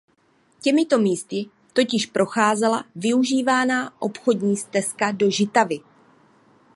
Těmito 0.61 0.97
místy 0.97 1.45
totiž 1.73 2.05
procházela 2.05 2.83
využívaná 2.95 4.01
obchodní 4.01 4.57
stezka 4.57 5.11
do 5.11 5.29
Žitavy. 5.29 5.79